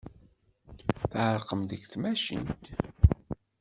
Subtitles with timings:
[1.11, 2.65] Tɛerqem deg tmacint.